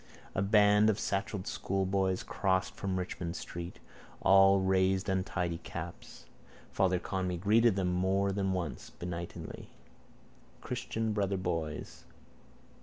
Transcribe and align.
A 0.33 0.41
band 0.41 0.89
of 0.89 0.99
satchelled 0.99 1.45
schoolboys 1.45 2.23
crossed 2.23 2.73
from 2.75 2.97
Richmond 2.97 3.35
street. 3.35 3.77
All 4.21 4.59
raised 4.59 5.07
untidy 5.07 5.59
caps. 5.59 6.25
Father 6.71 6.97
Conmee 6.97 7.37
greeted 7.37 7.75
them 7.75 7.93
more 7.93 8.31
than 8.31 8.51
once 8.51 8.89
benignly. 8.89 9.69
Christian 10.59 11.13
brother 11.13 11.37
boys. 11.37 12.03